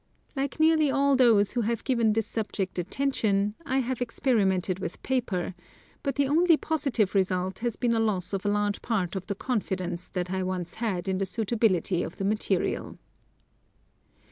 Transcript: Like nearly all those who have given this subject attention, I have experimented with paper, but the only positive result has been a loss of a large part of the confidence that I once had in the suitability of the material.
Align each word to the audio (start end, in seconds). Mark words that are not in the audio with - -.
Like 0.35 0.59
nearly 0.59 0.89
all 0.89 1.15
those 1.15 1.51
who 1.51 1.61
have 1.61 1.83
given 1.83 2.11
this 2.13 2.25
subject 2.25 2.79
attention, 2.79 3.53
I 3.67 3.81
have 3.81 4.01
experimented 4.01 4.79
with 4.79 5.03
paper, 5.03 5.53
but 6.01 6.15
the 6.15 6.27
only 6.27 6.57
positive 6.57 7.13
result 7.13 7.59
has 7.59 7.75
been 7.75 7.93
a 7.93 7.99
loss 7.99 8.33
of 8.33 8.43
a 8.43 8.49
large 8.49 8.81
part 8.81 9.15
of 9.15 9.27
the 9.27 9.35
confidence 9.35 10.09
that 10.09 10.31
I 10.31 10.41
once 10.41 10.73
had 10.73 11.07
in 11.07 11.19
the 11.19 11.25
suitability 11.27 12.01
of 12.01 12.17
the 12.17 12.25
material. 12.25 12.97